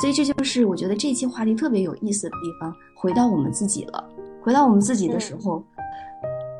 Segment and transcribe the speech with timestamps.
[0.00, 2.74] 所以这就是我觉得这期话题特别有意思的地方。
[2.96, 4.08] 回到我们自己了，
[4.42, 5.62] 回到我们自己的时候，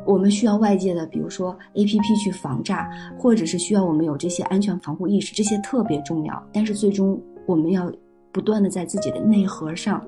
[0.07, 6.42] 我们需要外界的，比如说 A P P 去防诈，或者是需要我们有这些安全防护意识，这些特别重要。
[6.53, 7.90] 但是最终我们要
[8.32, 10.02] 不断的在自己的内核上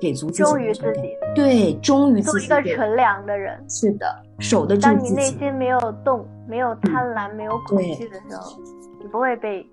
[0.00, 1.00] 给足自己忠于自己，
[1.34, 3.60] 对，忠于自己，做一个纯良的人。
[3.68, 4.06] 是的，
[4.38, 4.94] 守得住自己。
[4.94, 8.60] 当你内心没有动、没有贪婪、没有恐惧的时候，
[9.00, 9.64] 你不会被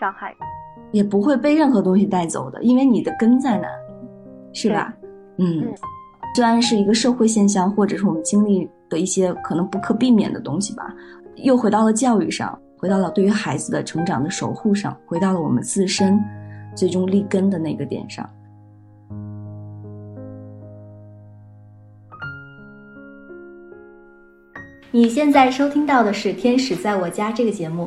[0.00, 0.34] 伤害。
[0.92, 3.68] 也不会被任何东西带走的，因为你的根在哪，
[4.52, 4.94] 是吧？
[5.38, 5.72] 嗯，
[6.34, 10.94] 虽然是一个社会现象，或者是我们经历的一些可能不可避免的东西吧，
[11.36, 16.18] 又回到了教育上，回到了对于孩子的成长的守护上，回到了我们自身
[16.74, 18.28] 最终立根的那个点上。
[24.92, 27.86] 你现在收听到的是《天使在我家》这个节目。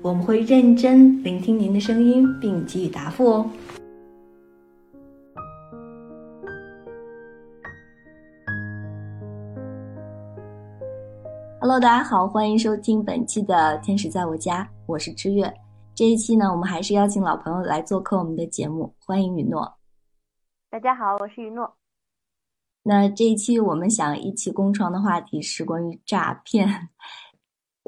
[0.00, 3.50] 我们会认真聆听您的声音，并给予答复哦。
[11.60, 15.52] Hello，大家好，欢迎收听本期的《天使在我家》，我是知月。
[15.96, 19.78] 这一期呢，我们还是邀请老朋友来做客我们的节目，欢迎雨诺。
[20.70, 21.74] 大家好，我是雨诺。
[22.84, 26.88] 那这一期我们想一起共创的话题是关于诈骗。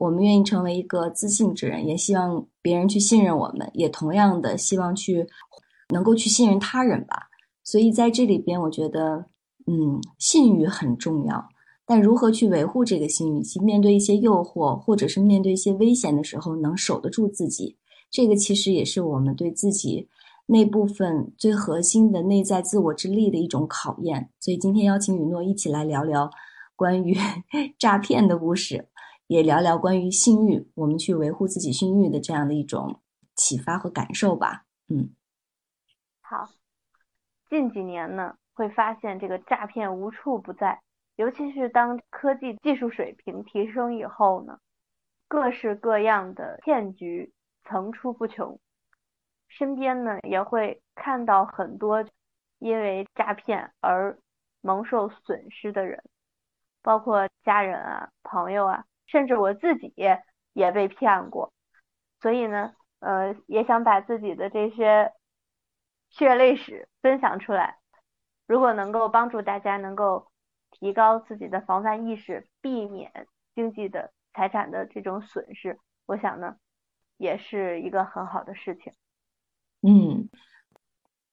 [0.01, 5.27] 我们愿意成为一个自信之人，也希望别人去信任我们，也同样的希望去
[5.91, 7.29] 能够去信任他人吧。
[7.63, 9.27] 所以在这里边，我觉得，
[9.67, 11.47] 嗯，信誉很重要。
[11.85, 17.77] 但如何去维护这个信誉，及面对一些诱惑，或者是面对一些危险的时候，能守得住自己，
[18.11, 20.09] 这个其实也是我们对自己
[20.47, 24.31] 那部分最核心的内在自我之力的一种考验。
[24.41, 26.31] 所以今天邀请雨诺一起来聊聊
[26.75, 27.15] 关于
[27.79, 28.87] 诈骗的故事。
[29.31, 33.01] 也聊聊关于性欲，我们去维护自己性欲的这样的一种
[33.37, 34.65] 启发和感受吧。
[34.89, 35.15] 嗯，
[36.21, 36.49] 好。
[37.49, 40.81] 近几年呢，会发现这个诈骗无处不在，
[41.15, 44.59] 尤其是当科技技术水平提升以后呢，
[45.29, 47.33] 各式各样的骗局
[47.63, 48.59] 层出不穷。
[49.47, 52.05] 身边呢也会看到很多
[52.59, 54.19] 因为诈骗而
[54.61, 56.03] 蒙受损失的人，
[56.83, 58.85] 包括家人啊、朋友啊。
[59.11, 59.93] 甚至我自己
[60.53, 61.53] 也被骗过，
[62.21, 65.13] 所以呢，呃，也想把自己的这些
[66.11, 67.79] 血泪史分享出来。
[68.47, 70.29] 如果能够帮助大家能够
[70.71, 76.57] 提高自己的防范意识，避免经济的财产的这种损失，我想呢，
[77.17, 78.93] 也是一个很好的事情。
[79.83, 80.29] 嗯，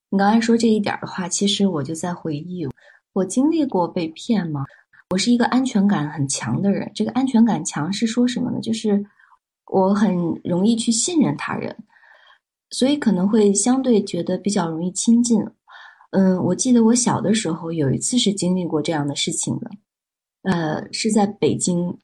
[0.09, 2.67] 你刚才说这一点的话，其实我就在回忆，
[3.13, 4.65] 我经历过被骗吗？
[5.09, 8.59] 我是一个安全感很强的人，这个安全感强是说什么呢？
[8.59, 9.05] 就是
[9.71, 10.13] 我很
[10.43, 11.73] 容易去信任他人，
[12.71, 15.41] 所以可能会相对觉得比较容易亲近。
[16.11, 19.71] 嗯，我记得我小的时候有一次是经历过这样的事情的，
[20.43, 21.97] 呃，是在北京，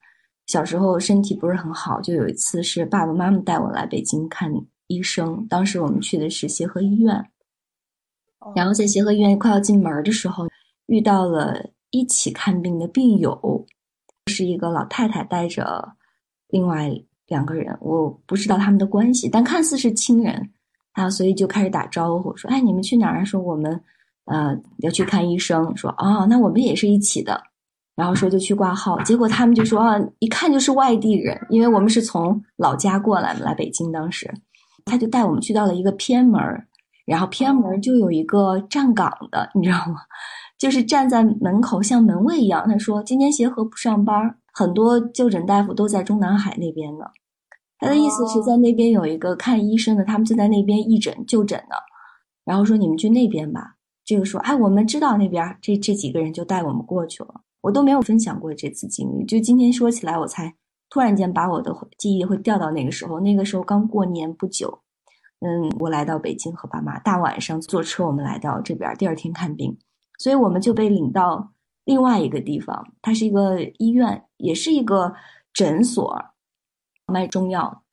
[0.47, 4.49] 小时候身体不是很好，就有一次是爸爸妈妈带我来北京看
[4.87, 7.29] 医生，当时我们去的是协和医院，
[8.55, 10.47] 然后在协和医院快要进门的时候
[10.85, 11.72] 遇到了。
[11.93, 13.67] 一起看病的病友
[14.25, 15.93] 是一个老太太带着
[16.47, 16.91] 另外
[17.27, 20.49] 两个人，我不知道他们的关系，但看似是亲人
[20.93, 23.79] 啊，所以就开始打招呼说：“哎，你们去哪儿？”说我们
[24.25, 25.77] 呃要去看医生。
[25.77, 27.39] 说哦，那我们也是一起的。
[27.95, 33.91] 然后说就去挂号，结果他们就说啊，一看就是外地人，因为我们是从老家过来来北京。
[33.91, 34.33] 当时
[34.83, 36.41] 他就带我们去到了一个偏门，
[37.05, 40.01] 然后偏门就有一个站岗的，你知道吗？
[40.63, 42.65] 就是站在门口像门卫一样。
[42.69, 47.03] 他说：“今天协和不上班，很多就诊大夫都在中南海那边呢。”
[47.79, 51.75] 他的意思是在那边有一个看医生的，他们就在那边义诊就诊呢。
[52.45, 53.75] 然后说：“你们去那边吧。”
[54.05, 57.41] 这个说：“哎，我们知道那边。”这这几个人就带我们过去了。
[57.59, 60.55] 我都没有分享过这次经历，就今天说起来，我才
[60.89, 63.19] 突然间把我的记忆会调到那个时候。
[63.19, 64.79] 那个时候刚过年不久，
[65.41, 69.77] 嗯，我来到北京和爸妈，大晚上坐车我们来到这边，第二天看病。
[70.17, 71.51] 所以我们就被领到
[71.85, 75.13] 另外一个地方，它是一个医院，也是一个
[75.53, 76.23] 诊所，
[77.07, 77.83] 卖中药。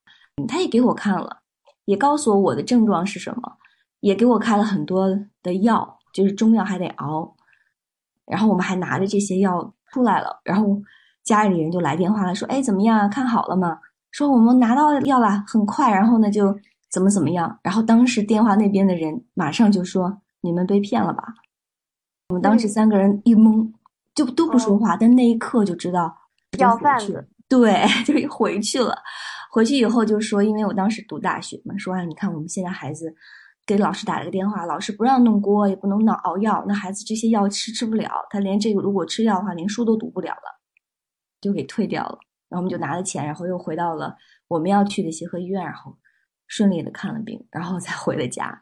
[0.48, 1.42] 他也给我看了，
[1.84, 3.56] 也告诉我我的症状是什么。
[4.00, 5.08] 也给我开了很多
[5.42, 7.36] 的药，就是中药还得熬。
[8.24, 10.80] 然后我们还拿着这些药出来了，然后
[11.22, 13.10] 家里人就来电话了，说：“哎，怎么样？
[13.10, 13.78] 看好了吗？”
[14.10, 15.92] 说我们拿到药了，很快。
[15.92, 16.58] 然后呢，就
[16.90, 17.58] 怎么怎么样。
[17.62, 21.34] 然后当时电话那边的人马上就说：“你们被骗了吧？”
[22.30, 23.70] 我们当时三个人一懵，
[24.14, 24.96] 就都不说话。
[24.96, 26.16] 但那一刻就知道
[26.58, 28.96] 要饭子，对， 就回去了。
[29.52, 33.14] 回去以后就说，因为我当时读大学嘛，说啊，你看我们现在孩子。
[33.66, 40.60] 给老师打了个电话，老师不让弄锅，也不能闹熬药，那孩子这些药吃吃不了，他连这个如果吃药的话，连书都读不了了，
[41.40, 42.18] 就给退掉了。
[42.48, 44.16] 然后我们就拿了钱，然后又回到了
[44.48, 45.96] 我们要去的协和医院，然后
[46.48, 48.60] 顺利的看了病，然后才回了家。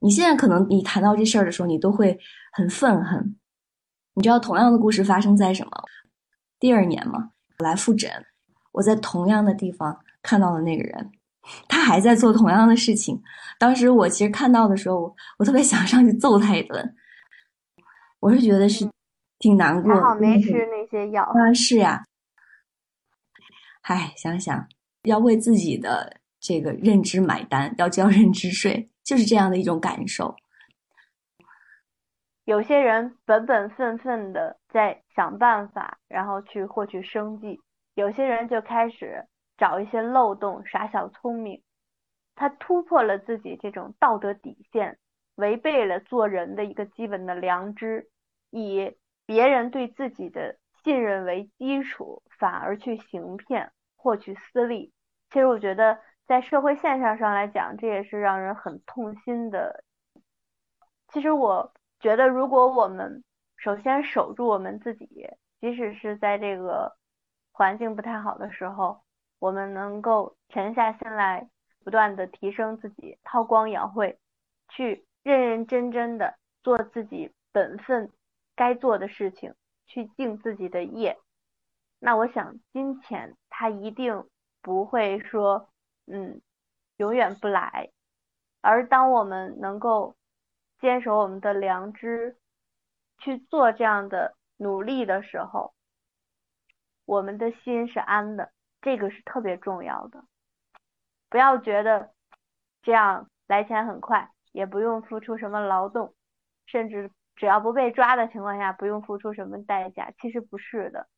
[0.00, 2.18] 你现在可能你谈到这事儿的时候，你都会
[2.52, 3.36] 很愤恨。
[4.14, 5.70] 你知道同样的故事发生在什么？
[6.58, 8.10] 第二年嘛，我来复诊，
[8.72, 11.10] 我在同样的地方看到了那个人。
[11.68, 13.22] 他还在做同样的事情。
[13.58, 16.96] 当时我其实看到的时候，我特别想上去揍他一顿。
[18.18, 18.88] 我是觉得是
[19.38, 19.94] 挺难过。
[19.94, 21.22] 还好没吃那些药。
[21.22, 22.04] 啊，是呀。
[23.82, 24.66] 唉，想想
[25.02, 30.36] 要为自己的这个认知买单，要交 认知税，就是这样的一种感受。
[32.44, 37.58] 有些人本本分分的在想办法，然后去获取生计；
[37.94, 39.24] 有些人就开始。
[39.58, 41.62] 找一些漏洞耍小聪明，
[42.34, 44.98] 他突破了自己这种道德底线，
[45.36, 48.10] 违背了做人的一个基本的良知，
[48.50, 48.94] 以
[49.24, 54.92] 别人对自己的信任为基础，反而去行骗获取私利。
[55.30, 59.84] 其实我觉得在社会现象上来讲，这也是让人很痛心的。
[61.08, 63.24] 其实我觉得，如果我们
[63.56, 65.06] 首先守住我们自己，
[65.60, 66.96] 即使是在这个
[67.52, 69.02] 环境不太好的时候。
[69.38, 71.50] 我们能够沉下心来，
[71.84, 74.18] 不断的提升自己，韬光养晦，
[74.70, 78.10] 去认认真真的做自己本分
[78.54, 79.54] 该做的事情，
[79.86, 81.18] 去尽自己的业。
[81.98, 84.24] 那我想，金钱它一定
[84.62, 85.68] 不会说，
[86.06, 86.40] 嗯，
[86.96, 87.90] 永远不来。
[88.60, 90.16] 而当我们能够
[90.80, 92.38] 坚守我们的良知，
[93.18, 95.74] 去做这样的努力的时候，
[97.04, 98.52] 我们的心是安的。
[98.82, 100.24] 这个是特别重要的，
[101.28, 102.12] 不要觉得
[102.82, 106.14] 这样来钱很快，也不用付出什么劳动，
[106.66, 110.12] 甚至只要不被抓的情况下，不用付出什么代价。
[110.20, 111.08] 其实不是的，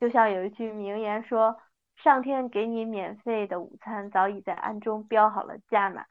[0.00, 1.60] 就像有一句名言说
[1.96, 6.04] ：“上天给你免费的午餐，早已在暗中标好了价码。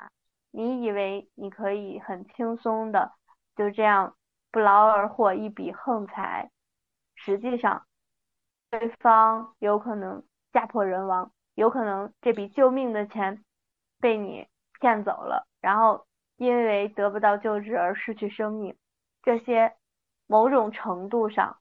[0.52, 3.14] 你以为你可以很轻松的
[3.56, 4.16] 就这样
[4.52, 6.52] 不劳而获一笔横财，
[7.16, 7.86] 实际上
[8.70, 13.42] 对方有可能。”家破人亡，有可能这笔救命的钱
[14.02, 14.46] 被你
[14.82, 16.06] 骗走了，然后
[16.36, 18.76] 因为得不到救治而失去生命，
[19.24, 19.74] 这些
[20.28, 21.56] 某种程度上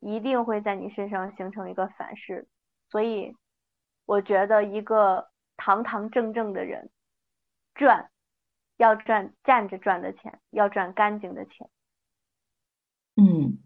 [0.00, 2.46] 一定会在你身上形成一个反噬。
[2.90, 3.34] 所以，
[4.08, 5.28] 我觉得一个
[5.58, 6.88] 堂堂正正的人
[7.74, 8.08] 赚
[8.78, 11.68] 要赚站着赚的钱，要赚干净的钱。
[13.16, 13.58] 嗯，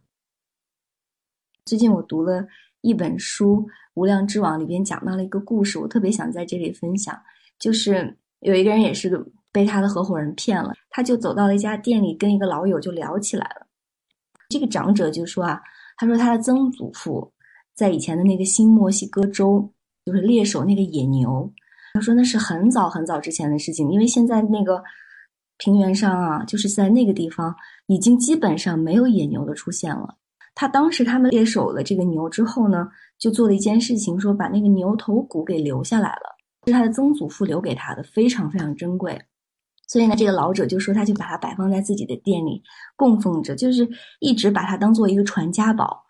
[1.65, 2.45] 最近我读了。
[2.81, 3.59] 一本书
[3.95, 7.17] 《无量之网》里边讲到了一个故事，我特别想在这里分享。
[7.57, 9.09] 就是有一个人也是
[9.53, 13.69] 被他的合伙人骗了，他就走到了一家店里，跟一个老友就聊起来了。
[14.49, 15.63] 这个长者就说啊，
[15.97, 17.33] 他说他的曾祖父
[17.73, 19.73] 在以前的那个新墨西哥州，
[20.05, 21.53] 就是猎手那个野牛。
[21.95, 24.83] 他说那是很早很早之前的事情，因为现在那个
[25.59, 27.55] 平原上啊，就是在那个地方
[27.87, 30.17] 已经基本上没有野牛的出现了。
[30.55, 39.21] 他当时他们猎手了这个牛之后呢，就做了一件事情，说把那个牛头骨给留下来了，是他的曾祖父留给他的，非常非常珍贵。
[39.87, 42.63] 所以呢，这个老者就说，他就把它摆放在自己的店里
[42.97, 43.87] 供奉着，就是
[44.21, 46.03] 一直把它当做一个传家宝。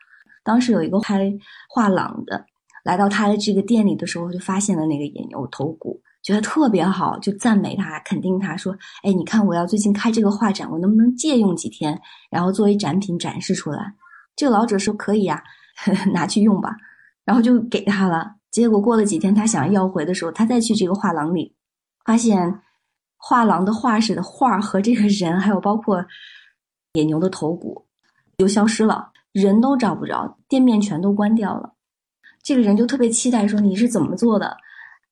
[0.44, 1.32] 当时有一个开
[1.68, 2.44] 画廊的
[2.82, 13.94] 来到他的这个店里的时候，就发现了那个野牛头骨，觉得特别好，就赞美他，肯定他说：“哎，你看我要最近开这个画展，我能不能借用几天，然后作为展品展示出来？”
[14.34, 15.42] 这个老者说：“可以呀，
[16.12, 16.74] 拿去用吧。”
[17.24, 18.34] 然后就给他了。
[18.50, 21.54] 结果过了几天，他想要回的时候，他再去这个画廊里，
[22.04, 22.60] 发现
[23.16, 26.04] 画廊的画室的画和这个人，还有包括
[26.94, 27.86] 野牛的头骨，
[28.38, 31.72] 就消失了，人都找不着，店面全都关掉了。
[32.42, 34.56] 这个人就特别期待说：“你是怎么做的，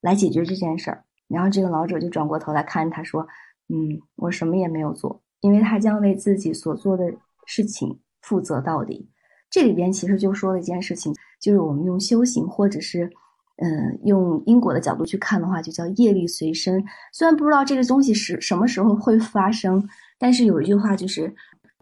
[0.01, 3.27] 来解决这件事儿？”然后这个老者就转过头来看他说
[3.69, 7.05] ：“嗯，我什么也没有做，因为他将为自己所做的
[7.47, 9.09] 事情。”负责到底，
[9.51, 11.11] 这里边其实就说了一件事情，
[11.41, 13.11] 就是我们用修行或者是
[13.57, 16.85] 嗯，用因果的角度去看的话，就叫业力随身。
[17.15, 19.83] 虽然不知道这个东西是什么时候会发生，
[20.19, 21.35] 但是有一句话就是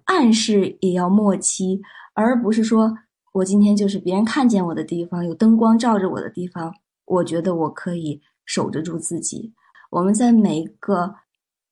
[0.05, 1.83] 暗示也要莫期，
[2.15, 2.97] 而不是说
[3.39, 9.55] 我今天就是别人看见我的地方，有灯光照着我的地方，我觉得我可以守得住自己。
[9.91, 11.15] 我们在每一个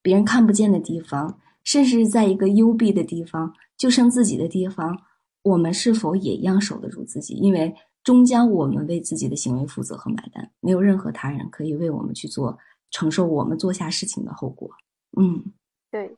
[0.01, 4.97] 别人看不见的地方，甚至在一个幽闭的地方，就剩自己的地方，
[5.43, 7.35] 我们是否也一样守得住自己？
[7.35, 12.57] 因为终将我们为自己的行为负责和买单，没有任何他人可以为我们去做
[12.93, 14.71] 承受我们做下事情的后果。
[15.19, 15.53] 嗯，
[15.91, 16.17] 对，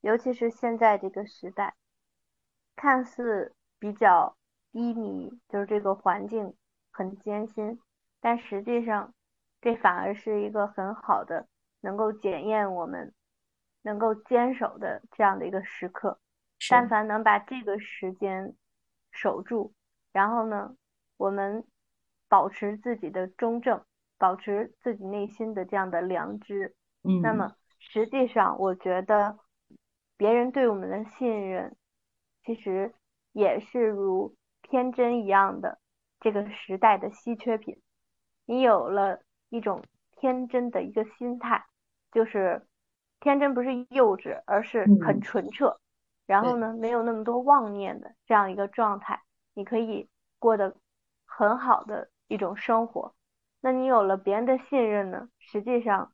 [0.00, 1.74] 尤其是现在这个时代，
[2.74, 4.34] 看似比较
[4.72, 6.54] 低迷，就是这个环境
[6.90, 7.78] 很艰辛，
[8.20, 9.12] 但实际上
[9.60, 11.46] 这反而是一个很好的
[11.80, 13.12] 能够检验我们
[13.82, 16.18] 能够坚守的这样的一个时刻。
[16.68, 18.54] 但凡能把这个时间
[19.12, 19.72] 守住。
[20.12, 20.74] 然后呢，
[21.16, 21.64] 我们
[22.28, 23.80] 保持自己的中正，
[24.18, 26.74] 保持自己内心的这样的良知。
[27.04, 29.38] 嗯，那么实际上，我觉得
[30.16, 31.76] 别人对我们的信任，
[32.44, 32.92] 其实
[33.32, 34.34] 也是如
[34.70, 35.78] 天真一样的
[36.20, 37.80] 这个时代的稀缺品。
[38.44, 39.82] 你有了一种
[40.12, 41.64] 天真的一个心态，
[42.12, 42.66] 就是
[43.20, 45.78] 天真不是幼稚，而是很纯澈。
[46.26, 49.22] 然后呢，没有那么多妄念的这样一个状态。
[49.54, 50.08] 你可以
[50.38, 50.76] 过得
[51.24, 53.14] 很好的一种生活，
[53.60, 55.28] 那你有了别人的信任呢？
[55.38, 56.12] 实际上，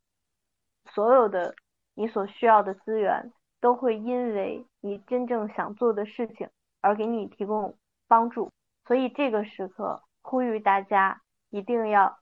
[0.87, 1.55] 所有的
[1.95, 6.49] 你所需要的资源都会因为你真正想做的事情
[6.81, 7.77] 而给你提供
[8.15, 8.53] 帮助。
[8.87, 12.19] 所以这个时刻呼吁大家一定要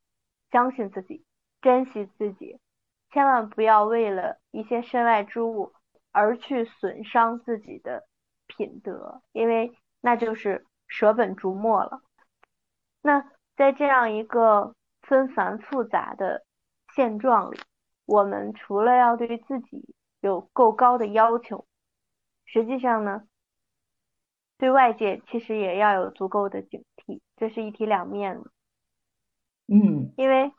[0.51, 1.23] 相信自己，
[1.61, 2.59] 珍惜自己，
[3.11, 5.75] 千万不要为了一些身外之物
[6.11, 8.07] 而去损伤自己的
[8.47, 10.65] 品德，因为那就是。
[10.95, 12.03] 舍本逐末了。
[13.01, 13.25] 那
[13.57, 16.45] 在这样一个纷繁复杂的
[16.95, 17.59] 现状里，
[18.05, 21.65] 我们除了要对自己有够高的要求，
[22.45, 23.25] 实际上呢，
[24.63, 28.49] 对外界其实也要有足够的警惕，这是一体两面的。
[29.67, 30.53] 嗯，因为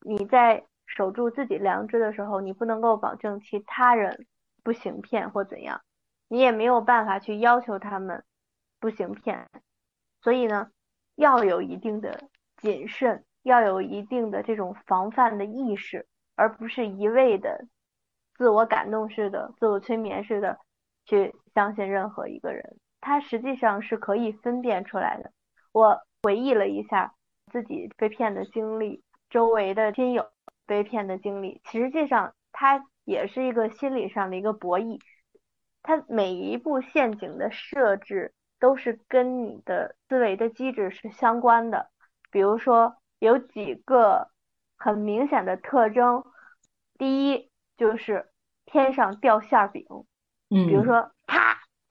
[0.00, 4.26] 你在守住自己良知的时候，你不能够保证其他人
[4.62, 5.82] 不行骗或怎样，
[6.26, 8.24] 你也没有办法去要求他们
[8.78, 9.46] 不行骗。
[10.22, 10.70] 所以呢，
[11.16, 17.66] 要有一定的谨慎，要有一定的这种防范的意识，而不是一味的
[18.38, 20.58] 自我感动式的、自我催眠式的
[21.04, 22.78] 去相信任何一个人。
[23.00, 25.32] 他实际上是可以分辨出来的。
[25.72, 27.14] 我回忆了一下
[27.52, 30.26] 自己被骗的经历，周围的亲友
[30.66, 35.00] 被骗的经历，实际上它也是一个心理上的一个博弈。
[35.82, 38.32] 它每一步陷阱的设置。
[38.60, 41.88] 都是跟你的思维的机制是相关的，
[42.30, 44.28] 比如说有几个
[44.76, 46.22] 很明显的特征，
[46.98, 48.28] 第一就是
[48.66, 49.86] 天上掉馅饼，
[50.50, 51.49] 嗯，比如说啪，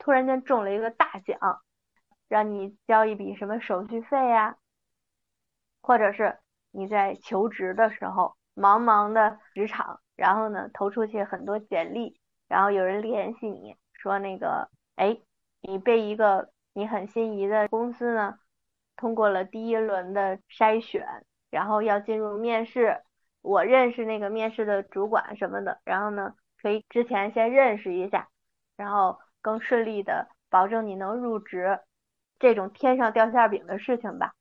[0.09, 1.61] 突然间中了一个大奖，
[2.27, 4.57] 让你交一笔什么手续费呀，
[5.83, 6.39] 或者是
[6.71, 15.15] 你在求职的时候，茫茫的职场，然后呢投出去很多简历，然后有人联系你说那个，哎，
[15.61, 16.49] 你被一个。
[16.73, 18.39] 你很心仪的公司呢，
[18.95, 21.05] 通过了第一轮的筛选，
[21.51, 23.03] 然后要进入面试。
[23.43, 28.29] 我认识那个面试的主管什么的，然后呢，可以之前先认识一下，
[28.75, 31.79] 然后更顺利的保证你能入职。
[32.39, 34.33] 这种天上掉馅饼的事情吧，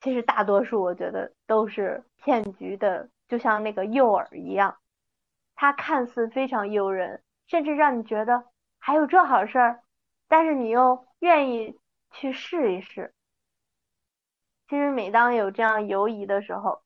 [0.00, 4.76] 其实大多数我觉得都是骗局的，就像那个诱饵一样，
[5.56, 8.44] 它看似非常诱人，甚至让你觉得
[8.78, 9.80] 还有这好事儿。
[10.28, 11.78] 但是你又愿意
[12.12, 13.12] 去试一试。
[14.68, 16.82] 其实每当有这样犹疑的时候，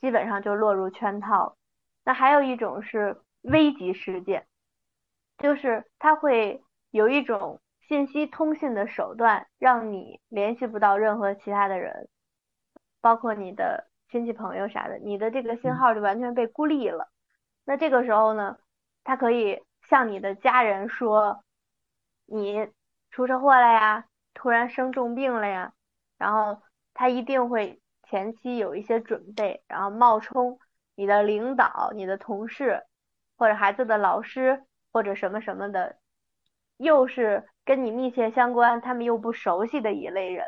[0.00, 1.56] 基本上就落入圈套了。
[2.02, 4.46] 那还有一种是危急事件，
[5.38, 12.08] 就是它会有一种信息通信的手段，让你联系不到任何其他的人，
[13.00, 17.08] 包括你的亲戚朋友啥的，你的这个信号就完全被孤立了。
[17.64, 18.58] 那这个时候呢，
[19.02, 21.42] 他可以向你的家人说。
[22.26, 22.70] 你
[23.10, 25.74] 出车祸了呀，突然生重病了呀，
[26.16, 26.62] 然后
[26.94, 30.58] 他一定会前期有一些准备，然后冒充
[30.94, 32.82] 你的领导、你的同事
[33.36, 34.64] 或者孩子的老师
[34.94, 35.98] 或者什么什么的，
[36.76, 40.46] 又是跟你密切相关，他们又不熟悉的一类人，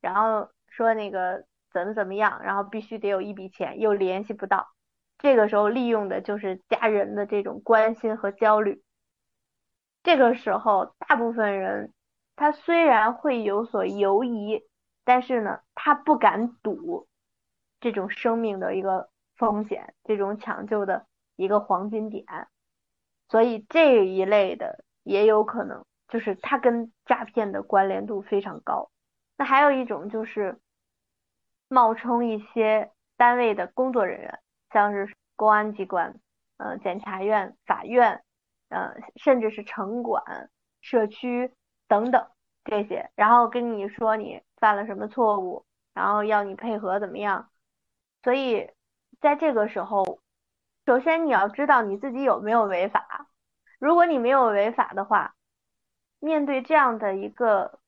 [0.00, 4.68] 然后说那个怎么怎么样，然后必须得有一笔钱，又联系不到，
[5.16, 8.82] 这个时候利用的就是家人的这种关心和焦虑。
[10.02, 11.92] 这个时候，大部分人
[12.34, 14.64] 他虽然会有所犹疑，
[15.04, 17.06] 但是呢，他不敢赌，
[17.78, 21.06] 这种生命的一个风险，这种抢救的
[21.36, 22.24] 一个黄金点，
[23.28, 28.90] 所以这一类的也有可能，就是它跟诈骗的关联度非常高。
[29.36, 30.58] 那还有一种就是
[31.68, 34.40] 冒充一些单位的工作人员，
[34.72, 36.18] 像是公安机关、
[36.56, 38.24] 呃检察院、法院，
[38.70, 41.52] 呃甚至是城管、社区
[41.86, 42.26] 等等
[42.64, 47.50] 这些，然后跟你说你犯了什么错误，然后要你配合怎么样。
[48.22, 48.70] 所以
[49.20, 50.20] 在这个时候，
[50.88, 53.26] 首先你要知道你自己有没有违法。
[53.78, 55.34] 如果你没有违法的话，
[56.18, 57.78] 面对这样的一个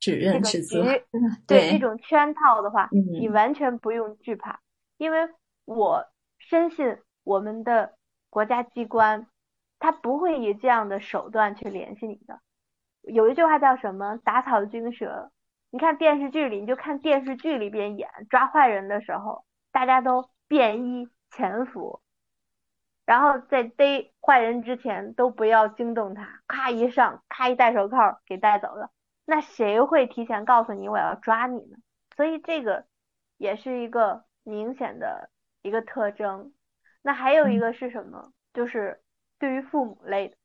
[0.00, 0.82] 指认指责，
[1.46, 4.60] 对这种圈套的话，你完全不用惧怕，
[4.96, 5.28] 因为
[5.66, 6.06] 我
[6.38, 7.92] 深信我们的
[8.30, 9.26] 国家机关，
[9.78, 12.40] 他不会以这样的手段去联系你的。
[13.02, 14.16] 有一句话叫什么？
[14.24, 15.30] 打草惊蛇。
[15.68, 22.00] 你看电视剧里，你就看电视剧里边演抓坏人的时候，大家都便衣潜伏，
[23.06, 28.90] 然后在逮坏人之前都不要惊动他，咔一上，咔一戴手铐给带走了。
[29.24, 31.78] 那谁会提前告诉你我要抓你呢？
[32.14, 32.84] 所以这个
[33.38, 35.30] 也是一个明显的
[35.62, 36.52] 一个特征。
[37.00, 38.32] 那还有一个是什么？
[38.52, 39.00] 就是
[39.38, 40.36] 对于父母类的，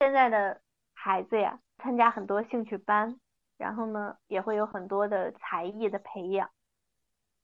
[0.00, 0.60] 现在的
[0.92, 3.18] 孩子呀，参加很多兴趣班。
[3.58, 6.50] 然后呢，也会有很多的才艺的培养，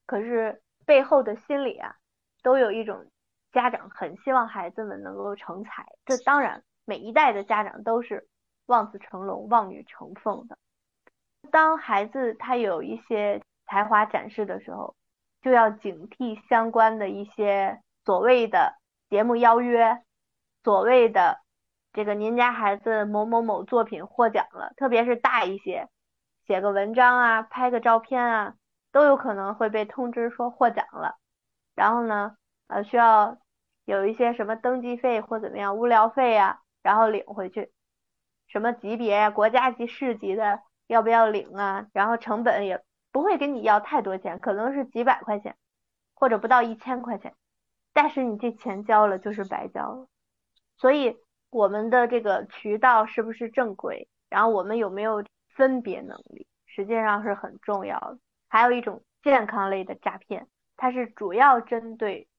[0.05, 1.95] 可是背后的心理啊，
[2.43, 3.09] 都有一种
[3.51, 5.85] 家长很希望孩子们能够成才。
[6.05, 8.27] 这当然，每一代的家长都是
[8.65, 10.57] 望子成龙、望女成凤的。
[11.51, 14.95] 当孩子他有一些才华展示的时候，
[15.41, 18.75] 就要警惕相关的一些所谓的
[19.09, 20.03] 节目邀约，
[20.63, 21.39] 所谓的
[21.93, 25.87] 这个您家孩子某某某作品获奖了，特别是大一些。
[26.45, 28.55] 写个文章啊，拍个照片啊，
[28.91, 31.15] 都有可能会被通知说获奖了。
[31.75, 32.35] 然后呢，
[32.69, 33.37] 呃，需要
[33.83, 37.71] 有一些什么登记费或怎么样，物料费呀，然后领回去。
[38.47, 41.87] 什么级别呀，国家级、市级的，要不要领啊？
[41.91, 45.57] 然后成本也不会跟你要太多钱，可能是几百块钱，
[46.13, 47.35] 或者不到一千块钱。
[47.91, 50.07] 但是你这钱交了就是白交了。
[50.77, 51.17] 所以
[51.49, 54.07] 我们的这个渠道是不是正规？
[54.29, 55.23] 然后我们有没有？
[55.55, 58.17] 分别能力实际上是很重要的。
[58.47, 62.29] 还有一种健康类的诈骗，它是主要针对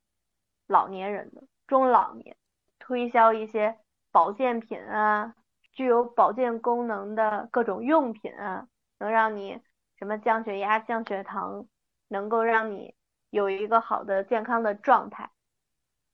[0.70, 2.36] 老年人的中老年，
[2.78, 3.76] 推销一些
[4.12, 5.34] 保健品啊，
[5.72, 8.68] 具有保健功能的各种用品啊，
[9.00, 9.60] 能让你
[9.98, 11.66] 什么降血压、降血糖，
[12.06, 12.94] 能够让你
[13.30, 15.28] 有一个好的健康的状态。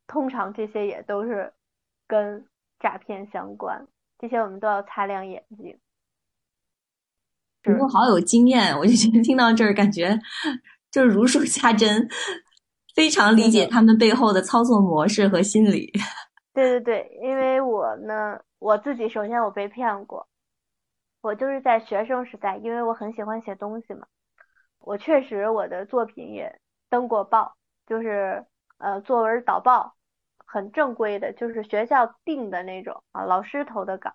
[0.07, 1.53] 通常这些也都是
[2.07, 2.47] 跟
[2.81, 3.87] 诈骗相关，
[4.19, 5.79] 这些我们都要擦亮眼睛。
[7.63, 10.19] 不过好有经验，我就觉得听到这儿感觉
[10.91, 12.09] 就是如数家珍，
[12.97, 15.93] 非常理解他们背后的操作模式和心理。
[16.53, 20.27] 对对对，因为我呢，我自己首先我被骗过，
[21.21, 24.07] 我就是在学生时代，因为我很喜欢写东西嘛，
[24.81, 26.59] 我确实我的作品也
[26.91, 27.55] 登过报，
[27.87, 28.45] 就是
[28.79, 29.95] 呃作文导报，
[30.45, 34.11] 很正规的，就是学校定的那种啊，老师投的稿，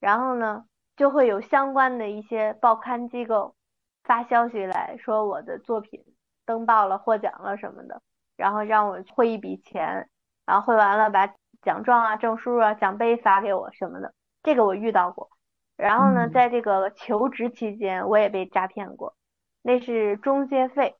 [0.00, 0.64] 然后呢。
[0.98, 3.54] 就会有相关的一些报刊机构
[4.02, 6.04] 发消息来说我的作品
[6.48, 8.00] 登报了、获奖了什么的，
[8.34, 10.08] 然后让我汇一笔钱，
[10.46, 15.28] 然后汇完了把奖状啊、证书啊、奖杯发给我什么的，这个我遇到过。
[15.76, 19.14] 然后呢，在这个求职期间，我也被诈骗过，
[19.60, 20.96] 那是中介费，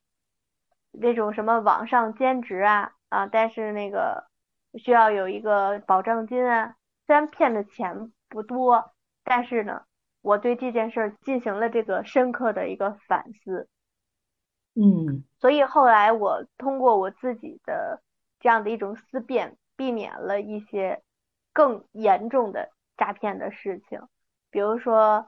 [0.92, 4.28] 那种什么网上兼职啊啊，但是那个
[4.74, 6.74] 需要有一个保证金啊，
[7.06, 8.92] 虽然骗的钱不多，
[9.24, 9.82] 但是呢。
[10.20, 13.68] 我对这件事儿进行了这个深刻的一个反思，
[14.80, 18.00] 嗯，所以后来我通过我自己的
[18.38, 21.02] 这样的一种思辨，避免了一些
[21.52, 24.00] 更严重的诈骗的事情。
[24.50, 25.26] 比如说，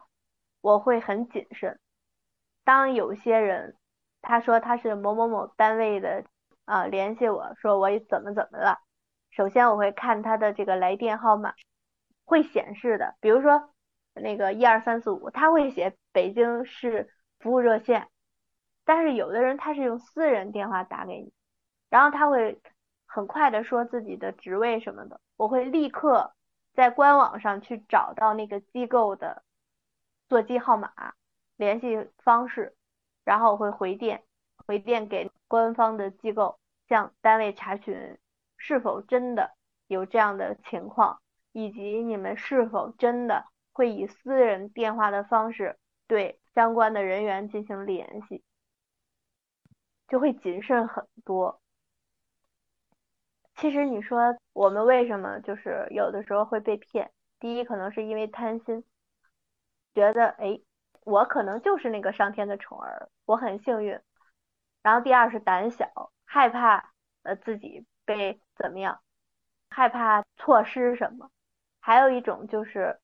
[0.60, 1.78] 我会很谨慎，
[2.64, 3.74] 当有些人
[4.22, 6.24] 他说他是某某某单位的
[6.64, 8.78] 啊，联系我说我怎么怎么了，
[9.30, 11.54] 首先我会看他的这个来电号码，
[12.24, 13.70] 会显示的，比如说。
[14.12, 17.08] 那个一二三四五，他会写北京市
[17.38, 18.08] 服务热线，
[18.84, 21.32] 但是有的人他是用私人电话打给你，
[21.88, 22.60] 然后他会
[23.06, 26.34] 很快的说自己的职位什么的，我会立刻
[26.74, 29.42] 在官网上去找到那个机构的
[30.28, 30.92] 座机号码、
[31.56, 32.74] 联系方式，
[33.24, 34.22] 然后我会回电
[34.66, 38.18] 回电给官方的机构，向单位查询
[38.56, 39.52] 是否真的
[39.86, 41.20] 有这样的情况，
[41.52, 43.46] 以及你们是否真的。
[43.72, 48.42] 会以私人电话的方式对相关的人员进行联系，
[50.10, 51.62] 就会谨慎很多。
[53.54, 57.12] 其实你说我们为什么就是有的时候会被骗？
[57.38, 58.84] 第一，可能是因为贪心，
[59.94, 60.60] 觉得哎，
[61.04, 63.98] 我可能就是那个上天的宠儿，我很幸运。
[64.82, 66.92] 然后第二是胆小，害怕
[67.22, 69.00] 呃自己被怎么样，
[69.68, 71.30] 害怕错失什么。
[71.80, 72.98] 还有一种就是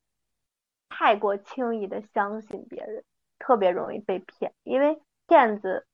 [0.88, 3.04] 太过轻易的相信别人，
[3.38, 5.86] 特别容易被骗，因为骗子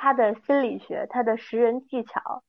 [0.00, 2.42] 他的心理学、他的识人技巧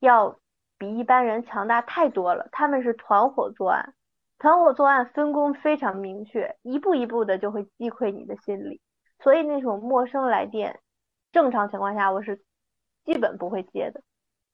[0.00, 0.38] 要。
[0.76, 3.94] 比一般人强大太多了，他们是团伙作案，
[4.38, 8.80] 团伙作案分工非常明确，一步一步的就会击溃你的心理，
[9.20, 10.80] 所以那种陌生来电，
[11.30, 12.42] 正常情况下我是
[13.04, 14.02] 基本不会接的。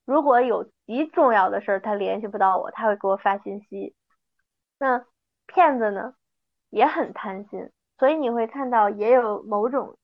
[0.05, 3.95] 如果有极重要的事儿，他联系不到我，他会给我发信息。
[4.79, 5.03] 那
[5.47, 6.15] 骗子呢，
[6.69, 9.97] 也很贪心，所以你会看到也有某种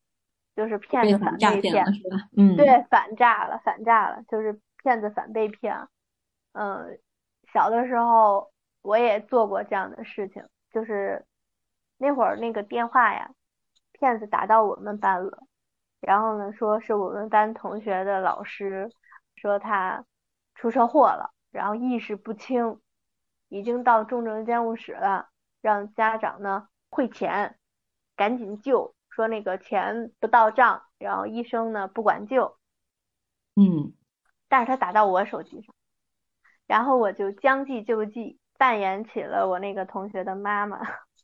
[0.56, 2.16] 就是骗子反被骗，是吧？
[2.36, 5.86] 嗯，对，反诈了，反诈了，就是骗子反被骗。
[6.52, 6.98] 嗯，
[7.52, 10.42] 小的时候我也做过这样的事情，
[10.72, 11.26] 就是
[11.98, 13.30] 那会儿那个电话呀，
[13.92, 15.42] 骗子打到我们班了，
[16.00, 18.90] 然后呢说是我们班同学的老师，
[19.34, 20.06] 说他
[20.54, 22.80] 出车祸了，然后意识不清，
[23.50, 25.28] 已经到重症监护室了，
[25.60, 27.58] 让家长呢汇钱，
[28.16, 32.58] 赶紧救，说那个钱不到账，然后医生呢不管救，
[33.54, 33.94] 嗯，
[34.46, 35.74] 但是他打到我手机上。
[36.66, 40.78] 然后我就将计就计，扮演起了我那个同学的妈妈。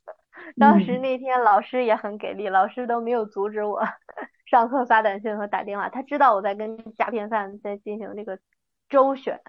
[0.57, 3.83] 当时那天老师也很给力，老师都没有阻止我
[4.49, 5.87] 上课发短信和打电话。
[5.87, 8.39] 他知道我在跟诈骗犯在进行这个
[8.89, 9.39] 周旋，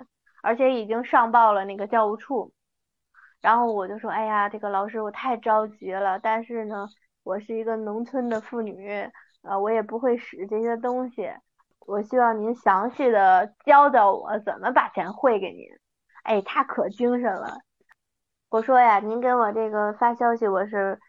[0.42, 2.52] 而且已经上报了那个教务处。
[3.40, 6.88] 然后我就说：“哎呀，这个老师我太着急了，但是呢，
[7.24, 9.10] 我是一个农村的妇女，
[9.42, 11.28] 呃，我也不会使这些东西，
[11.80, 15.66] 我希望您详细的教教我怎么把钱汇给您。”
[16.22, 17.58] 哎，他可精神了。
[18.50, 21.00] 我说呀，您给我这个发消息，我是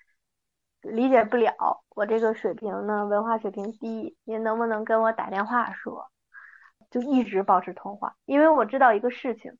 [0.82, 1.84] 理解不了。
[1.90, 6.10] 我这个水平呢，文化水平低，您能不能跟我打电话说？
[6.90, 9.58] 就一直保持通话，因为我知道一个事情，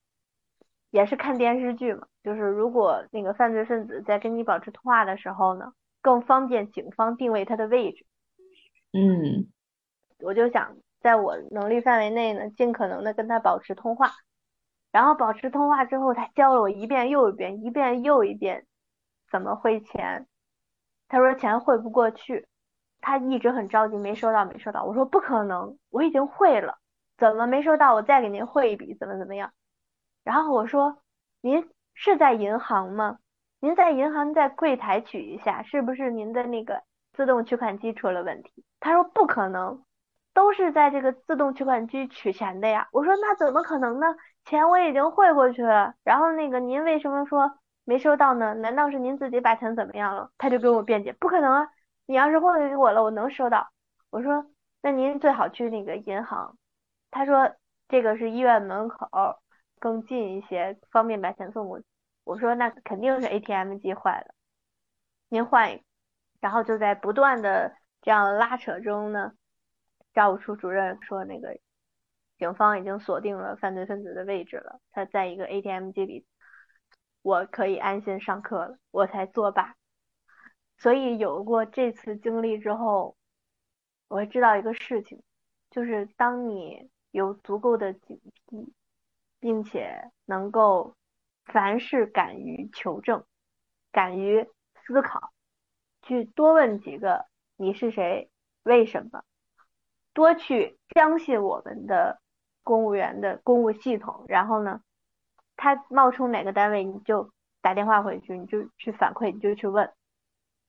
[0.90, 5.74] 也是看电视剧嘛，就是如果那个犯罪分子在跟你保持通话的时候呢，
[6.06, 8.06] 更方便警方定位他的位置。
[8.94, 9.52] 嗯，
[10.20, 14.12] 我就想在我能力范围内呢，尽可能的跟他保持通话。
[14.92, 18.68] 然后保持通话之后，他教了我一遍又一遍，一遍又一遍
[19.32, 20.28] 怎么汇钱。
[21.08, 22.48] 他说钱汇不过去，
[23.02, 24.84] 他一直很着急，没收到，没收到。
[24.84, 26.78] 我说不可能，我已经汇了，
[27.18, 27.96] 怎么没收到？
[27.96, 29.52] 我再给您汇一笔，怎么怎么样？
[30.24, 31.02] 然后我说
[31.42, 33.18] 您是在银行吗？
[33.60, 38.64] 您在银行在柜台取一下，是不是您的那个自动取款机出了问题？
[38.80, 39.84] 他说不可能，
[40.34, 42.88] 都是在这个自动取款机取钱的呀。
[42.92, 44.16] 我说那怎么可能呢？
[44.44, 48.54] 钱我已经汇过去了，然后那个您为什么说没收到呢？
[48.54, 50.30] 难道是您自己把钱怎么样了？
[50.38, 51.68] 他就跟我辩解，不可能啊！
[52.06, 53.70] 你要是汇给我了，我能收到。
[54.12, 54.46] 我说
[54.82, 56.56] 那您最好去那个银行。
[57.10, 57.56] 他说
[57.88, 59.10] 这个是医院门口
[59.80, 61.86] 更近一些，方便把钱送过去。
[62.26, 64.36] 我说那肯定是 ATM 机坏了，
[65.30, 65.84] 您换一个。
[66.42, 69.32] 然后就在不断的这样拉扯中呢，
[70.14, 71.58] 教务处主任说那个。
[72.38, 76.26] 警方已经锁定了犯罪分子的位置了，他在一个 ATM 机里，
[77.22, 79.78] 我可以安心上课了，我才作罢。
[80.78, 83.16] 所以有过这次经历之后，
[84.10, 85.24] 我知道一个事情，
[85.72, 88.68] 就是当你有足够的警惕，
[89.40, 90.94] 并且能够
[91.46, 93.24] 凡事敢于求证，
[93.92, 94.48] 敢于
[94.86, 95.32] 思考，
[96.02, 98.30] 去多问几个你是谁，
[98.64, 99.24] 为什么，
[100.14, 102.20] 多去相信我们的。
[102.68, 104.82] 公务员的公务系统，然后呢，
[105.56, 107.32] 他冒充哪个单位，你就
[107.62, 109.94] 打电话回去，你就去反馈，你就去问。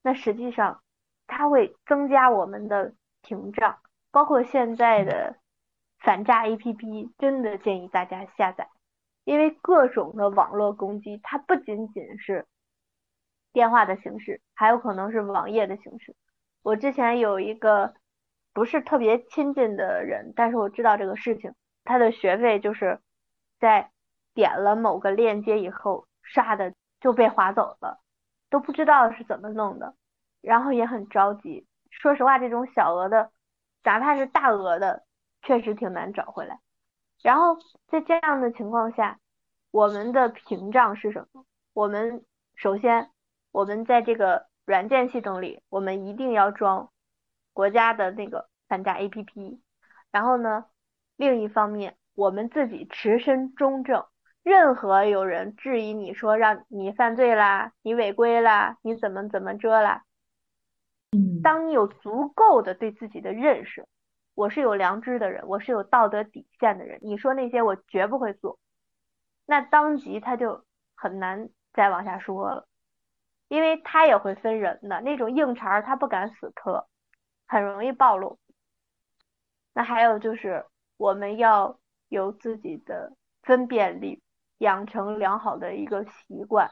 [0.03, 0.83] 那实际上，
[1.27, 3.79] 它会增加我们的屏障，
[4.11, 5.39] 包括现在的
[5.99, 8.69] 反诈 APP，真的建议大家下载，
[9.27, 12.47] 因为各种的网络攻击，它不仅仅是
[13.53, 16.15] 电话的形式，还有可能是网页的形式。
[16.62, 17.95] 我之前有一个
[18.53, 21.53] 不是特别亲近的人，但是我知道这个事情。
[21.83, 23.01] 他的学费就是
[23.59, 23.91] 在
[24.33, 27.99] 点了某个链接以后，唰的就被划走了，
[28.49, 29.97] 都不知道是怎么弄的，
[30.41, 31.67] 然后也很着急。
[31.91, 33.33] 说实话，这种小额的，
[33.83, 35.05] 哪怕是大额的，
[35.43, 36.61] 确实挺难找回来。
[37.22, 39.18] 然后在这样的情况下，
[39.70, 41.44] 我们的屏障是什么？
[41.72, 42.24] 我们
[42.55, 43.11] 首先，
[43.52, 46.90] 我们在这个软件系统里，我们一定要装
[47.52, 49.59] 国家的那个反诈 APP，
[50.11, 50.66] 然后呢？
[51.18, 54.05] 另一方面，我们自己持身中正，
[54.42, 60.05] 任何有人质疑你说让你犯罪啦，你违规啦，你怎么怎么着啦，
[61.12, 63.87] 嗯，当你有足够的对自己的认识，
[64.37, 68.59] 我是有良知的人，我是有道德底线的人，你说那些我绝不会做，
[69.46, 70.62] 那当即他就
[70.94, 72.68] 很难再往下说了，
[73.49, 76.87] 因为他也会分人的，那种硬茬他不敢死磕，
[77.49, 78.38] 很容易暴露。
[79.72, 80.66] 那还有就是
[80.99, 84.22] 我们要有自己的分辨力，
[84.59, 86.70] 养成良好的一个习惯。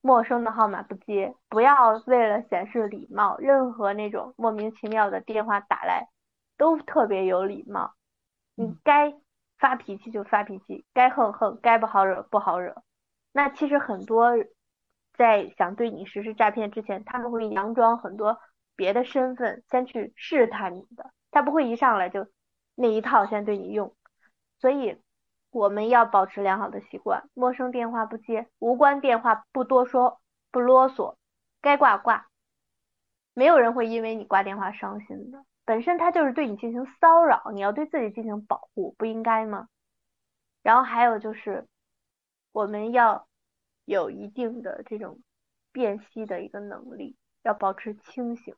[0.00, 6.08] 陌生的号码不接，不要为了显示礼貌，任何那种莫名其妙的电话打来，
[6.60, 7.94] 都特别有礼貌。
[8.54, 9.14] 你该
[9.58, 12.82] 发脾气就发脾气，该横横，该不好惹不好惹。
[13.32, 14.32] 那其实很多
[15.14, 18.38] 在想对你实施诈骗之前，他们会佯装很多
[18.76, 22.28] 别的身份，先去试探你的，他不会一上来就
[22.74, 23.96] 那一套先对你用。
[24.60, 25.00] 所以。
[25.52, 30.20] 我们要保持良好的习惯，陌生电话不接，无关电话不多说，
[30.52, 31.16] 不啰嗦，
[31.60, 32.28] 该挂挂。
[33.34, 39.68] 没有人会因为你挂电话伤心的，本身他就是对你进行骚扰，你要对自己进行保护，不应该吗？
[40.62, 41.66] 然后还有就是，
[42.52, 43.26] 我们要
[43.84, 45.20] 有一定的这种
[45.72, 48.54] 辨析的一个能力，要保持清醒。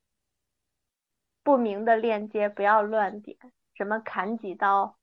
[1.43, 3.37] 不明的链接不要乱点，
[3.75, 4.97] 什么砍几刀。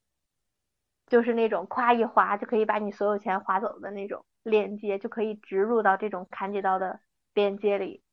[1.08, 7.00] 就是那种夸一划就可以把你所有钱划走的那种链接，就可以植入到这种砍几刀的
[7.34, 8.04] 链接里。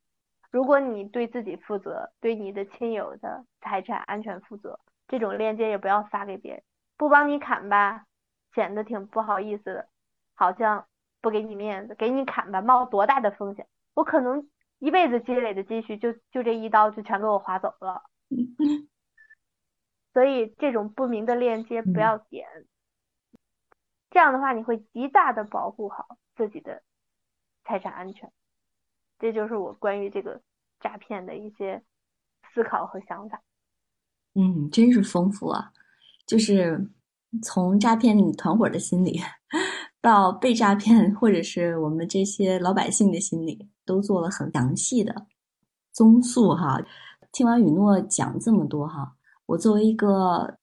[0.50, 4.78] 如果你对自己负责，对你的亲友的财产安全负责，
[5.09, 6.62] 这种链接也不要发给别人。
[6.96, 8.06] 不帮你砍吧，
[8.54, 9.88] 显得挺不好意思的，
[10.35, 10.87] 好像
[11.20, 13.66] 不给你面子；给你砍吧，冒多大的风险？
[13.94, 18.04] 我可能一辈子积累的积蓄，就就这一刀就全给我划走了。
[20.14, 22.48] 所以这种不明的链接不要点。
[24.11, 26.82] 这样的话，你会极大的保护好自己的
[27.64, 28.32] 财产安全。
[29.18, 30.40] 这就是我关于这个
[30.81, 31.83] 诈骗的一些
[32.52, 33.42] 思考和想法。
[34.35, 35.72] 嗯，真是丰富啊！
[36.26, 36.90] 就是
[37.42, 39.20] 从诈骗团伙的心理，
[40.00, 45.26] 到被诈骗或者是我们这些老百姓的心理，都做了很详细的
[45.92, 46.79] 综述哈。
[47.33, 50.59] 听完雨诺讲这么多哈，我作为一个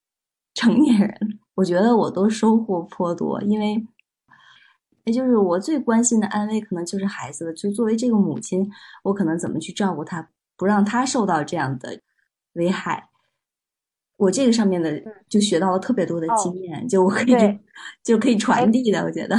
[0.53, 1.39] 成年人。
[1.55, 3.75] 我觉得我都收获颇多，因为，
[5.05, 7.53] 也就是我最关心的安危，可能就是孩子的。
[7.53, 8.69] 就作为这个母亲，
[9.03, 11.99] 我可能怎么去照顾他，不让他受到这样的
[12.53, 13.09] 危害。
[14.17, 17.59] 我这个上面的就学到了特别多的经验，就我可以
[18.03, 19.03] 就可以传递的。
[19.03, 19.35] 我觉得，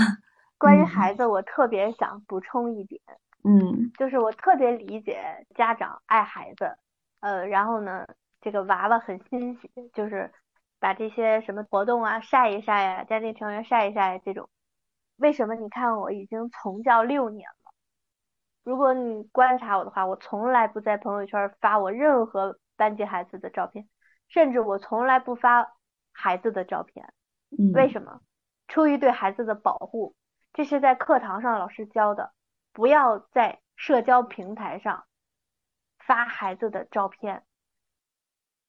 [0.59, 3.01] 关于孩子，我特别想补充一点，
[3.45, 5.23] 嗯，就是我特别理解
[5.55, 6.71] 家长爱孩子，
[7.21, 8.07] 呃，然后呢，
[8.41, 10.31] 这个娃娃很欣喜，就是。
[10.81, 14.47] 把这些什么活动啊晒一晒呀，家庭成员晒一晒这种，
[15.17, 15.55] 为什么？
[15.55, 17.73] 你看我已经从教六年了，
[18.63, 23.89] 如果你观察我的话，我从来不在朋友圈发我任何班级孩子的照片，
[24.29, 25.73] 甚至我从来不发
[26.13, 27.13] 孩子的照片。
[27.73, 28.21] 为什么？
[28.67, 30.17] 出于对孩子的保护，
[30.53, 32.33] 这是在课堂上老师教的，
[32.73, 35.05] 不要在社交平台上
[35.99, 37.45] 发孩子的照片。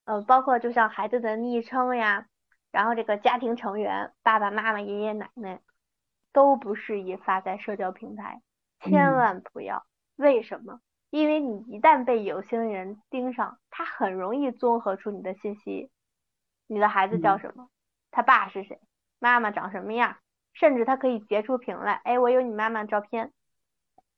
[0.04, 2.28] 呃，包括就像孩子的昵称呀，
[2.72, 5.62] 然后这个家庭成员，爸爸妈妈、爷爷奶奶，
[6.36, 8.42] 都不适宜发在社交平台，
[8.82, 9.86] 千万不要。
[10.18, 10.82] 为什么？
[11.10, 15.90] 因为你一旦被有心人盯上，他很容易综合出你的信息，
[16.68, 17.70] 你的孩子叫什么，
[18.12, 18.82] 他爸是谁，
[19.18, 20.18] 妈妈长什么样，
[20.52, 23.32] 甚至他可以截出屏来，哎，我有你妈妈照片，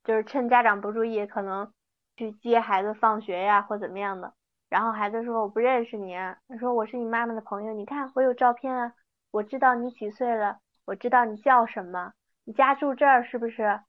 [0.04, 1.72] 就是趁家长不注意，可能
[2.16, 4.34] 去接孩子放学呀，或怎么样的。
[4.70, 6.40] 然后孩子说我不认识你，啊。
[6.48, 8.94] 他说我是你妈妈的朋友，你看我有照片啊，
[9.30, 12.14] 我知道你几岁了，我知道你叫什么，
[12.46, 13.82] 你家住这儿是不是？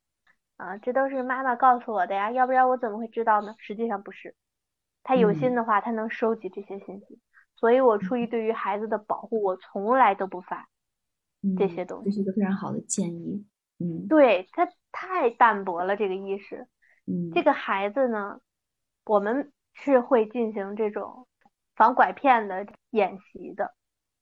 [0.57, 3.55] 啊，这都是妈妈告诉我的呀，要不然我怎么会知道呢？
[3.57, 4.35] 实际上不是，
[5.03, 7.19] 他有心的话，他能收集这些信息，
[7.55, 10.69] 所以我出于对于孩子的保护，我从来都不发
[11.57, 12.11] 这些东西。
[12.11, 13.47] 这是一个非常好的建议。
[13.79, 16.67] 嗯，对他太淡薄了这个意识。
[17.07, 18.41] 嗯，这个孩子呢，
[19.05, 19.53] 我们。
[19.81, 21.29] 是会进行这种
[21.77, 23.77] 防拐骗的演习的。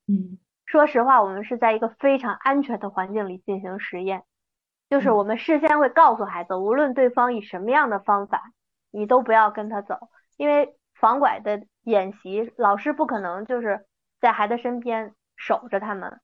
[0.06, 4.24] 嗯，说实话，我们是在一个非常安全的环境里进行实验，
[4.90, 8.52] 就是我们事先会告诉孩子，无论对方以什么样的方法，
[8.90, 13.86] 你都不要跟他走，因为防拐的演习，老师不可能就是
[14.20, 16.20] 在孩子身边守着他们。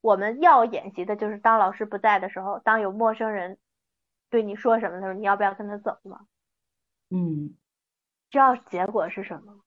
[0.00, 3.58] 我们要演习的就是当老师不在的时候，当有陌生人
[4.28, 6.26] 对你说什么的时候，你要不要跟他走嘛？
[7.10, 7.54] 嗯。
[8.30, 9.60] 知道结果是什么？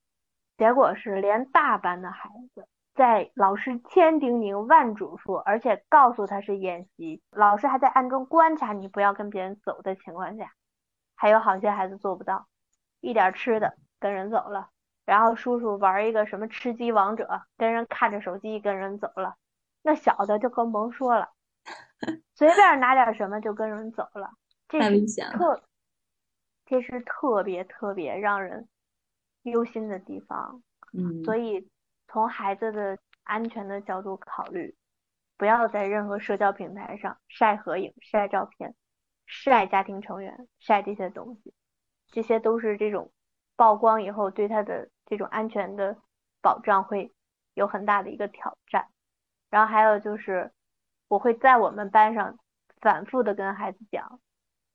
[0.57, 10.51] 结果是连大班的孩子在老师千叮咛万嘱咐，而且告诉他是演习，老师还在暗中观察你不要跟别人走的情况下，
[11.15, 12.47] 还有好些孩子做不到，
[12.99, 14.71] 一点吃的跟人走了，
[15.05, 19.35] 然后叔叔玩一个什么吃鸡王者，跟人看着手机跟人走了，
[19.83, 21.29] 那小的就更甭说了，
[22.33, 24.31] 随便拿点什么就跟人走了，
[24.67, 25.37] 这太危险了。
[25.37, 25.61] 特，
[26.65, 28.67] 这是特别特别让人
[29.43, 30.63] 忧心的地方。
[30.93, 31.69] 嗯，所以
[32.07, 34.75] 从孩子的安全的角度考虑，
[35.37, 38.73] 不要在任何社交平台上晒合影、晒照片、
[39.25, 41.53] 晒家庭成员、晒这些东西，
[42.07, 43.11] 这些都是这种
[43.55, 45.97] 曝光以后对他的这种安全的
[46.41, 47.13] 保障会
[47.53, 48.87] 有很大的一个挑战。
[49.49, 50.51] 然后还有就是，
[51.07, 52.39] 我会在我们班上
[52.81, 54.19] 反复的跟孩子讲，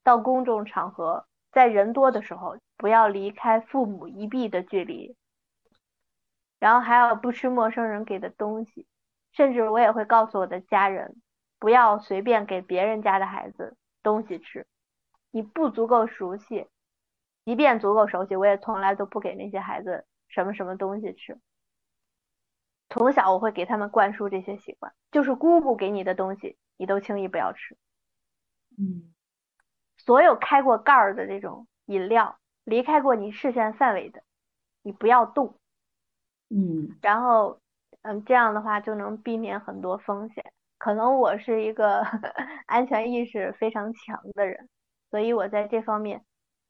[0.02, 5.16] 到公众场合，在人多的时候，不要离开父母一臂的距离。
[6.62, 8.87] 然后还有不吃陌生人给的东西，
[9.33, 11.20] 甚至我也会告诉我的家人，
[11.59, 14.64] 不要随便给别人家的孩子东西吃。
[15.33, 16.68] 你不足够熟悉，
[17.44, 21.37] 即便足够熟悉，我也从来都不给那些孩子什么什么东西吃。
[22.88, 27.77] 从小我会给他们灌输这些习惯，就是姑姑给你的东西，你都轻易不要吃。
[28.79, 29.12] 嗯
[29.96, 34.22] 所有开过盖儿的这种饮料，离开过你视线范围的，
[34.83, 35.59] 你不要动。
[36.52, 37.58] 嗯然后，
[38.02, 40.44] 嗯，这样的话就能避免很多风险。
[40.78, 42.02] 可能我是一个
[42.66, 44.68] 安全意识非常强的人，
[45.10, 46.22] 所以我在这方面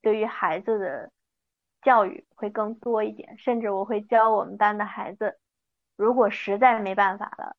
[0.03, 1.11] 对于孩子的
[1.83, 5.39] 教育会更多一点，甚至我会教我们班的孩子，
[5.97, 7.57] 如果实在没办法了，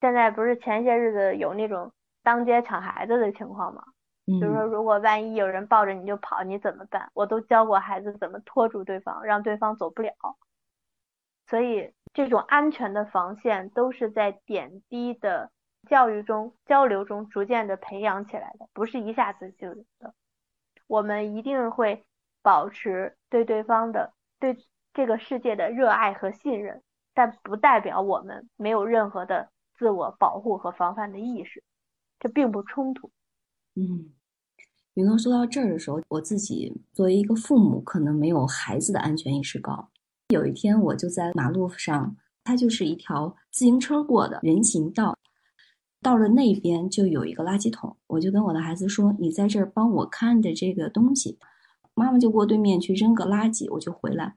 [0.00, 3.82] 现在不是前些日子有那种当街抢孩子的情况吗？
[4.40, 7.08] 就是说，嗯如果万一有人抱着你就跑，你怎么办？
[7.14, 10.12] 我都教过孩子怎么拖住对方，让对方走不了。
[11.48, 15.50] 所以，这种安全的防线都是在点滴的
[15.88, 20.14] 教育中、交流中逐渐的培养起来的，不是一下子就有的。
[20.88, 22.04] 我们一定会
[22.42, 24.56] 保持对对方的、对
[24.92, 26.82] 这个世界的热爱和信任，
[27.14, 31.62] 但不代表我们没有任何的自我保护和防范的意识，
[32.18, 33.10] 这并不冲突。
[33.74, 34.12] 嗯，
[34.94, 39.90] 云诺说到这儿的时候，我自己作为一个父母，可能没有孩子的安全意识高。
[40.28, 45.16] 有一天，我就在马路上，它就是一条自行车过的人行道，
[46.02, 51.38] 到了那边就有一个垃圾桶，我就跟我的孩子说：“你在这儿帮我看着这个东西。”
[51.94, 54.34] 妈妈就过对面去扔个垃圾，我就回来。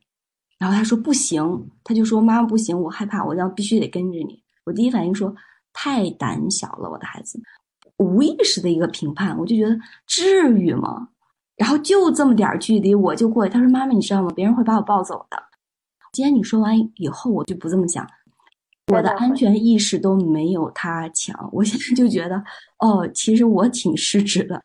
[0.60, 4.44] 然后他说不行，他就说妈妈不行，我害怕，我要必须得跟着你。
[4.66, 5.36] 我第一反应说
[5.74, 7.42] 太胆小了，我的孩子。
[7.98, 9.76] 无意识的一个评判，我就觉得
[10.06, 11.10] 至于吗？
[11.58, 13.52] 然后就这么点儿距离，我就过去。
[13.52, 14.30] 他说：“妈妈，你知道吗？
[14.36, 15.44] 别人会把我抱走的。”
[16.20, 18.06] 今天你说完以后，我就不这么想，
[18.88, 21.34] 我的安全意识都没有他强。
[21.54, 22.36] 我现在就觉得，
[22.80, 24.62] 哦，其实我挺失职的。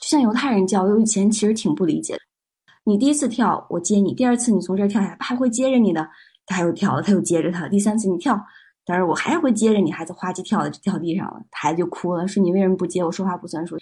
[0.00, 2.20] 就像犹太人教育，我以前其实挺不理解的。
[2.84, 6.08] 你第一次跳，我接你；第二次你从这儿跳下来，还会接着你的，
[6.46, 7.68] 他又跳了，他又接着他。
[7.68, 8.42] 第三次你跳。
[8.86, 13.12] 但是我还是会接着你，孩子哗叽跳的掉地上了，孩子就哭了，说你为什么不接我？
[13.12, 13.76] 说话不算数。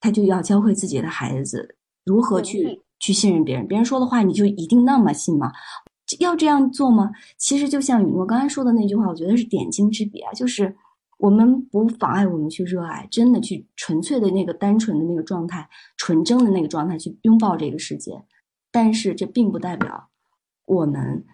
[0.00, 5.50] 他就要教会自己的孩子如何去去信任别人，别人说的话你就一定那么信吗？
[6.20, 7.10] 要这样做吗？
[7.38, 10.74] 其实就像雨诺刚才说的那句话，我觉得是点睛之笔啊，就是
[11.18, 18.22] 我们不妨碍我们去热爱，真的去纯粹的那个单纯的那个状态，纯真的那个状态去拥抱这个世界，
[18.70, 20.08] 但是这并不代表
[20.66, 21.24] 我们。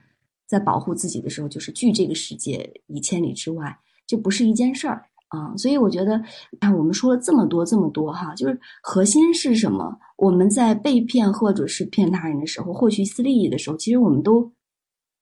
[0.44, 3.74] 在保护自己的时候，就是拒这个世界以千里之外，
[4.06, 5.56] 这不是一件事儿啊。
[5.56, 6.22] 所以我觉得，
[6.60, 9.98] 看我们说了这么多这么多哈，就是核心是什么？
[10.18, 14.52] 我们在被骗或者是骗他人的时候，获取一丝利益的时候，其实我们都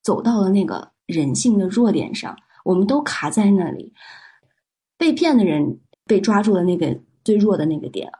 [0.03, 3.93] 走到了那个人性的弱点上，我们都卡在那里。
[4.97, 8.11] 被骗的人被抓住了那个最弱的那个点，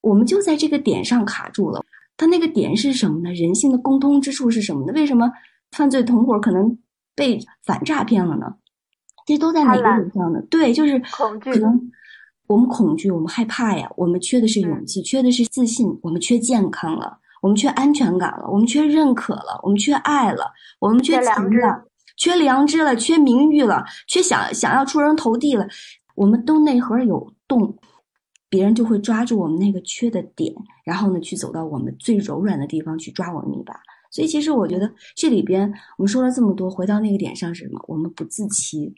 [0.00, 1.84] 我们就在这个点上卡住了。
[2.16, 3.32] 他那个点是什么呢？
[3.32, 4.92] 人性的共通之处是什么呢？
[4.94, 5.30] 为什么？
[5.72, 6.78] 犯罪同伙可能
[7.14, 8.54] 被反诈骗了呢，
[9.26, 10.40] 这都在哪个点上呢？
[10.48, 11.50] 对，就是恐惧。
[11.50, 11.90] 可能
[12.46, 21.84] 我们恐惧，我们害怕呀，我们缺的是勇气，嗯、缺的是自信，我们缺健康了，我们缺安全感了，我们缺认可了，我们缺爱了，我们缺钱了，
[22.16, 25.64] 缺良知了，缺名誉了，缺想想要出人头地了，
[26.16, 27.78] 我们都内核有洞，
[28.48, 30.52] 别人就会抓住我们那个缺的点，
[30.84, 33.78] 然后呢，去走到我们最柔软的地方去抓我们一把。
[34.10, 37.80] 所以，其实我觉得这里边我们说了这么多，回到那个点上是什么？
[37.86, 38.92] 我们不自欺。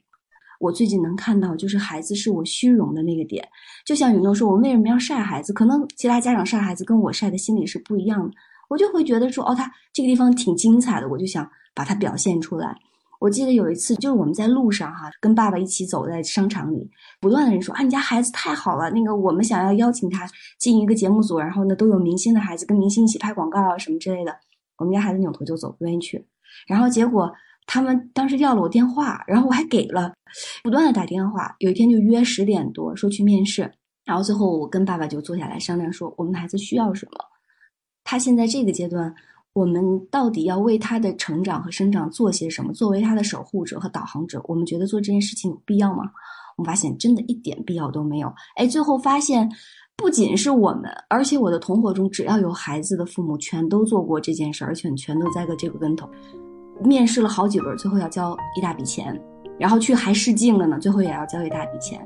[0.59, 3.47] 我最近能看到，就是孩子是我虚荣的那个点。
[3.85, 5.53] 就像雨诺说，我为什么要晒孩子？
[5.53, 8.35] 可能其他家长晒孩子跟我晒的心理是不一样的。
[8.69, 12.77] 我就会觉得说，哦，他这个地方挺精彩的，我就想把它表现出来。
[13.21, 16.89] 我记得有一次，就是我们在路上哈，跟爸爸一起走在商场里，
[17.21, 20.29] 不断的人说啊，你家孩子太好了，那个我们想要邀请他
[20.59, 24.37] 进一个节目组，然后呢都有明星的孩子跟明星一起拍广告啊什么之类的。
[24.77, 26.25] 我们家孩子扭头就走，不愿意去。
[26.69, 27.33] 然后结果
[27.69, 30.13] 他们当时要了我电话，然后我还给了，
[30.65, 31.55] 不断的打电话。
[31.59, 33.71] 有一天就约十点多说去面试，
[34.05, 37.19] 然后最后我跟爸爸就坐下来商量说，我们孩子需要什么，
[38.03, 39.15] 他现在这个阶段。
[39.55, 42.73] 我们到底要为他的成长和生长做些什么？
[42.73, 46.05] 作为他的守护者和导航者，我们觉得做这件事情有必要吗？
[46.57, 48.33] 我们发现真的一点必要都没有。
[48.55, 49.51] 哎，最后发现，
[49.97, 56.09] 不仅是我们，而且我的同伙中，只要有孩子的父母，全都做过这件事，而且全都栽过这个跟头。
[56.83, 59.19] 面试了好几轮，最后要交一大笔钱，
[59.59, 62.01] 然后去还试镜了呢，最后也要交一大笔钱。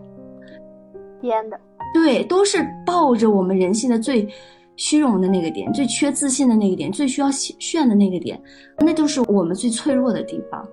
[1.21, 1.59] 编的，
[1.95, 4.29] 对，都是抱着我们人性的最。
[4.75, 8.43] 虚荣的那个点，最缺自信的那个点，最需要炫的那个点，
[8.79, 10.67] 那就是我们最脆弱的地方。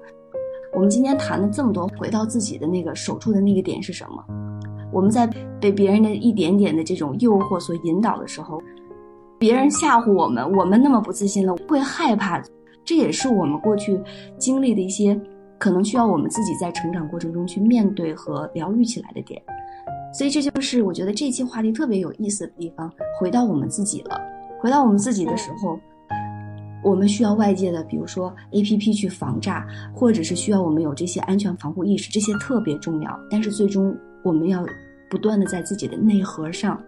[0.73, 4.23] 我们今天谈了这么多，回到自己的那个守住的那个点是什么？
[4.93, 5.27] 我们在
[5.59, 8.63] 被别人的一点点的这种诱惑所引导的时候，
[9.37, 12.41] 别人吓唬我们，我们那么不自信了，会害怕。
[12.89, 14.01] 这也是我们过去
[14.39, 15.15] 经历的一些，
[15.59, 19.39] 可能需要我们自己在成长过程中去面对和疗愈起来的点。
[20.11, 22.91] 所以这就是我觉得这期话题特别有意思的地方。
[23.19, 24.19] 回到我们自己了，
[24.59, 25.79] 回到我们自己的时候，
[26.83, 33.19] 我们需要外界的，比如说 A P P 去防诈，或者是需要我们有这些安全防护意识，这些特别重要。
[33.29, 34.65] 但是最终我们要
[35.11, 36.81] 不断的在自己的内核上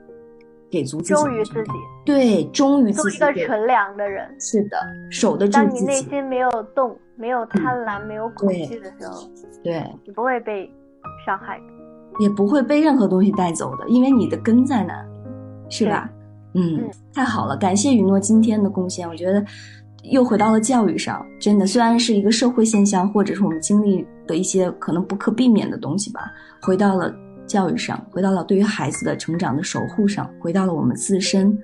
[0.71, 1.71] 给足自己，忠于自己，
[2.05, 4.33] 对，忠于自己，做一个纯良的人。
[4.39, 4.77] 是的，
[5.11, 5.67] 守得住自己。
[5.67, 9.21] 当你内心没有动，没有贪婪，没有恐惧的时候，
[9.63, 10.71] 对，你不会被
[11.25, 11.59] 伤害。
[12.19, 14.93] 也不会被任何东西带走的，因为你的根在那，
[15.69, 16.09] 是吧？
[16.53, 19.07] 嗯，太好了，感谢雨诺今天的贡献。
[19.07, 19.43] 我觉得
[20.03, 26.29] 又回到了教育上，真的，虽然是一个社会现象，或者是我们经历的一些可能不可避免的东西吧，
[26.61, 27.15] 回到了
[27.47, 31.57] 教育上，回到了对于孩子的成长的守护上，回到了我们自身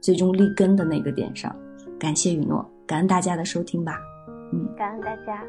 [0.00, 1.54] 最终立根的那个点上。
[1.98, 3.98] 感谢雨诺，感恩大家的收听吧。
[4.52, 5.42] 嗯，感恩大家。